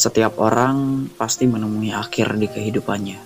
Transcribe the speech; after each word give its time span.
Setiap 0.00 0.40
orang 0.40 1.12
pasti 1.12 1.44
menemui 1.44 1.92
akhir 1.92 2.40
di 2.40 2.48
kehidupannya. 2.48 3.20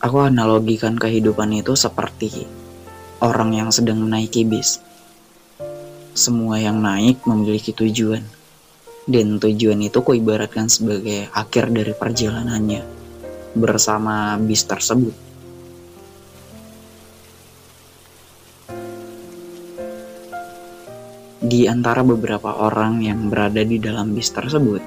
Aku 0.00 0.16
analogikan 0.24 0.96
kehidupan 0.96 1.60
itu 1.60 1.76
seperti 1.76 2.48
orang 3.20 3.52
yang 3.52 3.68
sedang 3.68 4.00
menaiki 4.00 4.48
bis. 4.48 4.80
Semua 6.16 6.56
yang 6.56 6.80
naik 6.80 7.20
memiliki 7.28 7.76
tujuan, 7.76 8.24
dan 9.04 9.36
tujuan 9.36 9.76
itu 9.84 10.00
kuibaratkan 10.00 10.72
sebagai 10.72 11.28
akhir 11.36 11.68
dari 11.76 11.92
perjalanannya 11.92 12.80
bersama 13.52 14.40
bis 14.40 14.64
tersebut. 14.64 15.29
Di 21.40 21.64
antara 21.64 22.04
beberapa 22.04 22.52
orang 22.52 23.00
yang 23.00 23.32
berada 23.32 23.64
di 23.64 23.80
dalam 23.80 24.12
bis 24.12 24.28
tersebut, 24.28 24.84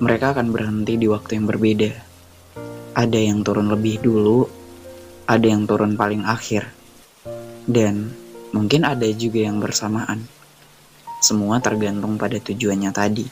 mereka 0.00 0.32
akan 0.32 0.48
berhenti 0.48 0.96
di 0.96 1.04
waktu 1.04 1.36
yang 1.36 1.44
berbeda. 1.44 1.92
Ada 2.96 3.20
yang 3.20 3.44
turun 3.44 3.68
lebih 3.68 4.00
dulu, 4.00 4.48
ada 5.28 5.44
yang 5.44 5.68
turun 5.68 6.00
paling 6.00 6.24
akhir 6.24 6.64
dan 7.68 8.08
mungkin 8.56 8.88
ada 8.88 9.04
juga 9.12 9.44
yang 9.44 9.60
bersamaan. 9.60 10.24
Semua 11.20 11.60
tergantung 11.60 12.16
pada 12.16 12.40
tujuannya 12.40 12.88
tadi. 12.96 13.28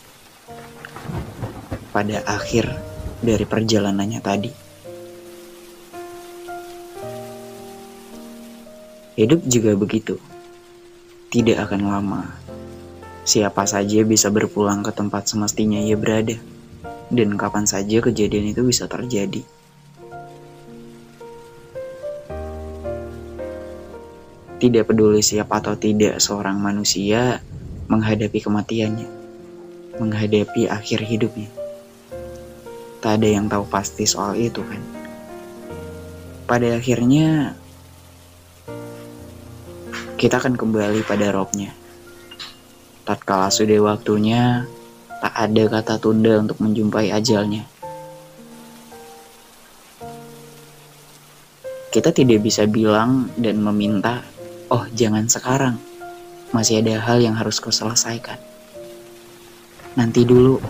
Pada 1.96 2.28
akhir 2.28 2.68
dari 3.24 3.44
perjalanannya 3.48 4.20
tadi. 4.20 4.52
Hidup 9.16 9.40
juga 9.48 9.72
begitu. 9.80 10.31
Tidak 11.32 11.56
akan 11.56 11.80
lama. 11.88 12.28
Siapa 13.24 13.64
saja 13.64 14.04
bisa 14.04 14.28
berpulang 14.28 14.84
ke 14.84 14.92
tempat 14.92 15.32
semestinya 15.32 15.80
ia 15.80 15.96
berada. 15.96 16.36
Dan 17.08 17.40
kapan 17.40 17.64
saja 17.64 18.04
kejadian 18.04 18.52
itu 18.52 18.60
bisa 18.60 18.84
terjadi. 18.84 19.40
Tidak 24.60 24.84
peduli 24.84 25.24
siapa 25.24 25.64
atau 25.64 25.72
tidak 25.72 26.20
seorang 26.20 26.60
manusia 26.60 27.40
menghadapi 27.88 28.36
kematiannya, 28.44 29.08
menghadapi 30.04 30.68
akhir 30.68 31.00
hidupnya. 31.00 31.48
Tak 33.00 33.24
ada 33.24 33.28
yang 33.40 33.48
tahu 33.48 33.64
pasti 33.72 34.04
soal 34.04 34.36
itu 34.36 34.60
kan. 34.60 34.84
Pada 36.44 36.76
akhirnya 36.76 37.56
kita 40.22 40.38
akan 40.38 40.54
kembali 40.54 41.02
pada 41.02 41.34
robnya. 41.34 41.74
Tatkala 43.02 43.50
sudah 43.50 43.82
waktunya, 43.82 44.70
tak 45.18 45.34
ada 45.34 45.66
kata 45.66 45.98
tunda 45.98 46.38
untuk 46.38 46.62
menjumpai 46.62 47.10
ajalnya. 47.10 47.66
Kita 51.90 52.14
tidak 52.14 52.38
bisa 52.38 52.70
bilang 52.70 53.34
dan 53.34 53.58
meminta 53.58 54.22
Oh, 54.70 54.86
jangan 54.94 55.26
sekarang. 55.26 55.76
Masih 56.54 56.80
ada 56.80 57.02
hal 57.02 57.18
yang 57.18 57.34
harus 57.34 57.58
kau 57.58 57.74
selesaikan. 57.74 58.38
Nanti 59.98 60.22
dulu. 60.22 60.62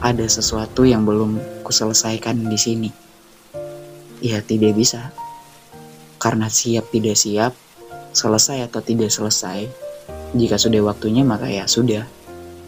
Ada 0.00 0.24
sesuatu 0.24 0.88
yang 0.88 1.04
belum 1.04 1.62
kuselesaikan 1.62 2.48
di 2.48 2.58
sini. 2.58 2.90
Ya, 4.24 4.40
tidak 4.40 4.72
bisa. 4.74 5.12
Karena 6.18 6.50
siap 6.50 6.90
tidak 6.90 7.14
siap, 7.14 7.54
selesai 8.12 8.68
atau 8.68 8.80
tidak 8.80 9.12
selesai, 9.12 9.68
jika 10.36 10.56
sudah 10.60 10.80
waktunya 10.84 11.24
maka 11.24 11.48
ya 11.48 11.64
sudah. 11.64 12.04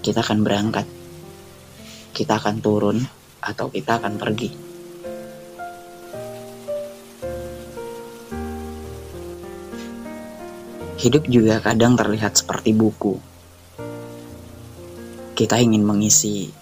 Kita 0.00 0.24
akan 0.24 0.40
berangkat. 0.40 0.88
Kita 2.16 2.40
akan 2.40 2.56
turun 2.64 3.04
atau 3.44 3.68
kita 3.68 4.00
akan 4.00 4.16
pergi. 4.16 4.50
Hidup 11.00 11.24
juga 11.32 11.64
kadang 11.64 11.96
terlihat 11.96 12.36
seperti 12.36 12.76
buku. 12.76 13.16
Kita 15.32 15.56
ingin 15.56 15.80
mengisi 15.80 16.52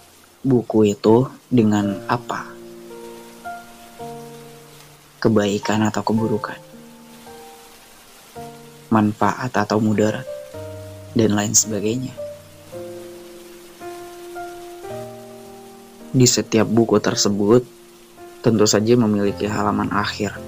buku 0.47 0.95
itu 0.95 1.27
dengan 1.51 1.99
apa? 2.07 2.47
Kebaikan 5.19 5.91
atau 5.91 6.07
keburukan? 6.07 6.68
Manfaat 8.89 9.53
atau 9.53 9.79
mudarat? 9.81 10.25
Dan 11.13 11.37
lain 11.37 11.53
sebagainya. 11.53 12.15
Di 16.09 16.25
setiap 16.25 16.65
buku 16.65 16.97
tersebut, 16.99 17.63
tentu 18.41 18.65
saja 18.65 18.97
memiliki 18.97 19.45
halaman 19.45 19.93
akhir 19.93 20.41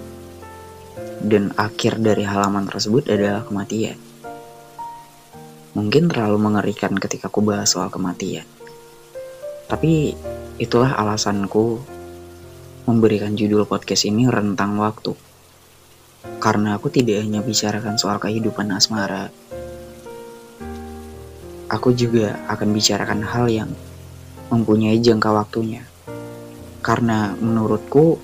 dan 1.21 1.53
akhir 1.61 2.01
dari 2.01 2.25
halaman 2.25 2.65
tersebut 2.65 3.13
adalah 3.13 3.45
kematian. 3.45 4.01
Mungkin 5.77 6.09
terlalu 6.11 6.39
mengerikan 6.41 6.97
ketika 6.97 7.29
aku 7.29 7.45
bahas 7.45 7.71
soal 7.71 7.93
kematian. 7.93 8.49
Tapi 9.71 10.17
itulah 10.59 10.97
alasanku 10.99 11.79
memberikan 12.89 13.39
judul 13.39 13.69
podcast 13.69 14.09
ini 14.09 14.27
rentang 14.27 14.75
waktu. 14.81 15.15
Karena 16.41 16.77
aku 16.77 16.93
tidak 16.93 17.25
hanya 17.25 17.41
bicarakan 17.41 18.01
soal 18.01 18.17
kehidupan 18.21 18.69
asmara. 18.73 19.29
Aku 21.71 21.95
juga 21.95 22.41
akan 22.51 22.69
bicarakan 22.75 23.23
hal 23.23 23.47
yang 23.47 23.71
mempunyai 24.51 24.99
jangka 24.99 25.31
waktunya. 25.31 25.87
Karena 26.83 27.37
menurutku 27.39 28.19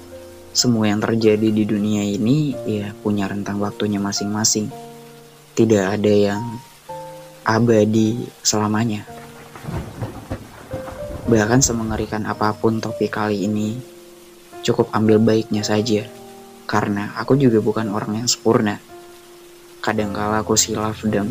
semua 0.57 0.89
yang 0.89 1.05
terjadi 1.05 1.53
di 1.53 1.69
dunia 1.69 2.01
ini 2.01 2.57
ya 2.65 2.97
punya 3.05 3.29
rentang 3.29 3.61
waktunya 3.61 4.01
masing-masing. 4.01 4.73
Tidak 5.53 5.85
ada 5.85 6.13
yang 6.13 6.43
abadi 7.45 8.27
selamanya. 8.41 9.07
Bahkan 11.29 11.61
semengerikan 11.61 12.25
apa 12.27 12.57
pun 12.57 12.81
topik 12.81 13.15
kali 13.15 13.45
ini, 13.45 13.77
cukup 14.67 14.91
ambil 14.97 15.23
baiknya 15.23 15.63
saja. 15.63 16.09
Karena 16.67 17.15
aku 17.17 17.39
juga 17.39 17.63
bukan 17.63 17.89
orang 17.95 18.23
yang 18.23 18.29
sempurna. 18.29 18.83
Kadangkala 19.81 20.43
aku 20.43 20.59
silap 20.59 20.99
dan 21.07 21.31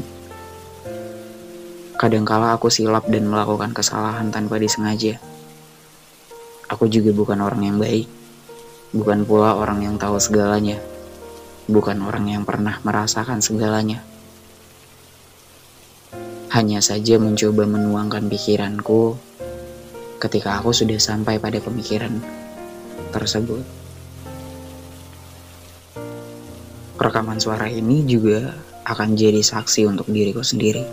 kadangkala 1.96 2.56
aku 2.56 2.72
silap 2.72 3.08
dan 3.12 3.28
melakukan 3.28 3.76
kesalahan 3.76 4.32
tanpa 4.32 4.60
disengaja. 4.60 5.20
Aku 6.72 6.88
juga 6.88 7.12
bukan 7.12 7.40
orang 7.44 7.62
yang 7.68 7.78
baik 7.78 8.08
bukan 8.96 9.28
pula 9.28 9.60
orang 9.60 9.84
yang 9.84 9.96
tahu 10.00 10.16
segalanya, 10.24 10.80
bukan 11.68 12.00
orang 12.00 12.32
yang 12.32 12.44
pernah 12.48 12.80
merasakan 12.88 13.44
segalanya. 13.44 14.00
Hanya 16.56 16.80
saja 16.80 17.20
mencoba 17.20 17.68
menuangkan 17.68 18.32
pikiranku 18.32 19.20
ketika 20.24 20.64
aku 20.64 20.72
sudah 20.72 20.96
sampai 20.96 21.44
pada 21.44 21.60
pemikiran 21.60 22.24
tersebut. 23.12 23.85
Rekaman 26.96 27.44
suara 27.44 27.68
ini 27.68 28.08
juga 28.08 28.56
akan 28.88 29.20
jadi 29.20 29.44
saksi 29.44 29.84
untuk 29.84 30.08
diriku 30.08 30.40
sendiri. 30.40 30.88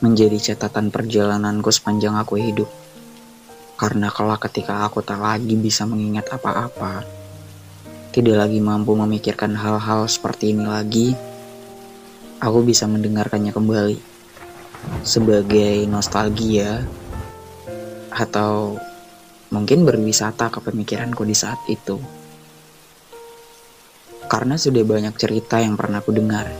Menjadi 0.00 0.40
catatan 0.40 0.88
perjalananku 0.88 1.68
sepanjang 1.68 2.16
aku 2.16 2.40
hidup. 2.40 2.70
Karena 3.76 4.08
kelak 4.08 4.48
ketika 4.48 4.88
aku 4.88 5.04
tak 5.04 5.20
lagi 5.20 5.52
bisa 5.60 5.84
mengingat 5.84 6.32
apa-apa, 6.32 7.04
tidak 8.16 8.48
lagi 8.48 8.64
mampu 8.64 8.96
memikirkan 8.96 9.52
hal-hal 9.52 10.08
seperti 10.08 10.56
ini 10.56 10.64
lagi, 10.64 11.12
aku 12.40 12.64
bisa 12.64 12.88
mendengarkannya 12.88 13.52
kembali 13.52 13.98
sebagai 15.04 15.84
nostalgia 15.84 16.80
atau 18.08 18.80
mungkin 19.52 19.84
berwisata 19.84 20.48
ke 20.48 20.64
pemikiranku 20.64 21.28
di 21.28 21.36
saat 21.36 21.60
itu. 21.68 22.23
Karena 24.34 24.58
sudah 24.58 24.82
banyak 24.82 25.14
cerita 25.14 25.62
yang 25.62 25.78
pernah 25.78 26.02
aku 26.02 26.10
dengar, 26.10 26.50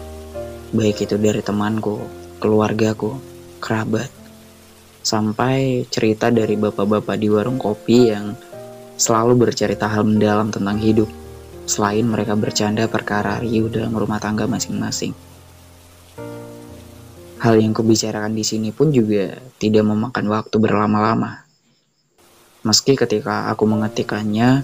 baik 0.71 1.11
itu 1.11 1.19
dari 1.19 1.43
temanku, 1.43 2.07
keluargaku, 2.39 3.19
kerabat, 3.59 4.15
sampai 5.03 5.83
cerita 5.91 6.31
dari 6.31 6.55
bapak-bapak 6.55 7.19
di 7.19 7.27
warung 7.27 7.59
kopi 7.59 8.15
yang 8.15 8.39
selalu 8.95 9.51
bercerita 9.51 9.91
hal 9.91 10.07
mendalam 10.07 10.55
tentang 10.55 10.79
hidup, 10.79 11.11
selain 11.67 12.07
mereka 12.07 12.39
bercanda 12.39 12.87
perkara 12.87 13.43
riuh 13.43 13.67
dalam 13.67 13.91
rumah 13.91 14.23
tangga 14.23 14.47
masing-masing. 14.47 15.11
Hal 17.43 17.59
yang 17.59 17.75
kubicarakan 17.75 18.39
di 18.39 18.47
sini 18.47 18.71
pun 18.71 18.95
juga 18.95 19.35
tidak 19.59 19.83
memakan 19.83 20.31
waktu 20.31 20.63
berlama-lama. 20.63 21.43
Meski 22.63 22.95
ketika 22.95 23.51
aku 23.51 23.67
mengetikkannya, 23.67 24.63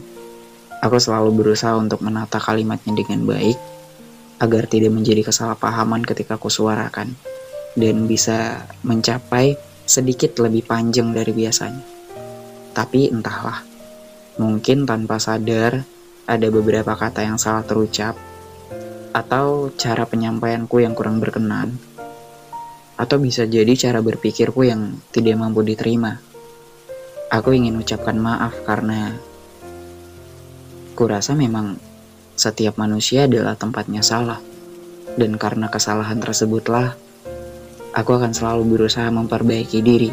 aku 0.81 0.97
selalu 0.97 1.31
berusaha 1.37 1.77
untuk 1.77 2.01
menata 2.01 2.41
kalimatnya 2.41 2.97
dengan 2.97 3.29
baik 3.29 3.57
agar 4.41 4.65
tidak 4.65 4.97
menjadi 4.97 5.29
kesalahpahaman 5.29 6.01
ketika 6.03 6.41
aku 6.41 6.49
suarakan 6.49 7.13
dan 7.77 8.09
bisa 8.09 8.65
mencapai 8.83 9.55
sedikit 9.85 10.41
lebih 10.41 10.65
panjang 10.65 11.13
dari 11.13 11.31
biasanya. 11.37 11.85
Tapi 12.73 13.13
entahlah, 13.13 13.61
mungkin 14.41 14.89
tanpa 14.89 15.21
sadar 15.21 15.85
ada 16.25 16.47
beberapa 16.49 16.95
kata 16.95 17.27
yang 17.27 17.37
salah 17.37 17.67
terucap, 17.67 18.15
atau 19.11 19.75
cara 19.75 20.07
penyampaianku 20.07 20.79
yang 20.79 20.95
kurang 20.95 21.19
berkenan, 21.19 21.75
atau 22.95 23.19
bisa 23.19 23.51
jadi 23.51 23.75
cara 23.75 23.99
berpikirku 23.99 24.63
yang 24.63 25.03
tidak 25.11 25.35
mampu 25.35 25.67
diterima. 25.67 26.23
Aku 27.31 27.51
ingin 27.51 27.79
ucapkan 27.79 28.15
maaf 28.15 28.55
karena 28.63 29.19
kurasa 31.01 31.33
memang 31.33 31.81
setiap 32.37 32.77
manusia 32.77 33.25
adalah 33.25 33.57
tempatnya 33.57 34.05
salah. 34.05 34.37
Dan 35.17 35.41
karena 35.41 35.73
kesalahan 35.73 36.21
tersebutlah, 36.21 36.93
aku 37.97 38.21
akan 38.21 38.37
selalu 38.37 38.77
berusaha 38.77 39.09
memperbaiki 39.09 39.81
diri. 39.81 40.13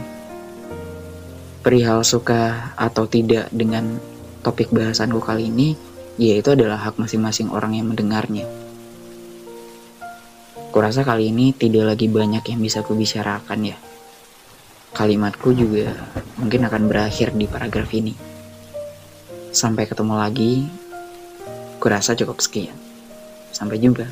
Perihal 1.59 2.07
suka 2.07 2.71
atau 2.79 3.03
tidak 3.03 3.51
dengan 3.51 3.99
topik 4.47 4.71
bahasanku 4.71 5.19
kali 5.19 5.51
ini, 5.51 5.75
yaitu 6.15 6.55
adalah 6.55 6.79
hak 6.79 6.95
masing-masing 6.95 7.51
orang 7.51 7.75
yang 7.75 7.91
mendengarnya. 7.91 8.47
Kurasa 10.71 11.03
kali 11.03 11.35
ini 11.35 11.51
tidak 11.51 11.83
lagi 11.83 12.07
banyak 12.07 12.47
yang 12.47 12.63
bisa 12.63 12.79
kubicarakan 12.79 13.75
ya. 13.75 13.77
Kalimatku 14.95 15.51
juga 15.51 15.91
mungkin 16.39 16.63
akan 16.63 16.87
berakhir 16.87 17.35
di 17.35 17.43
paragraf 17.43 17.91
ini. 17.91 18.36
Sampai 19.57 19.89
ketemu 19.89 20.13
lagi, 20.21 20.69
kurasa 21.81 22.13
cukup 22.13 22.37
sekian. 22.45 22.77
Sampai 23.49 23.81
jumpa. 23.81 24.05